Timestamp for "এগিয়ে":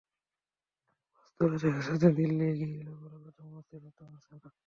2.51-2.75